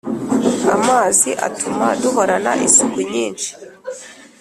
Amazi 0.75 1.29
atuma 1.47 1.87
duhorana 2.01 2.51
isuku 2.67 2.99
nyinshi 3.11 3.49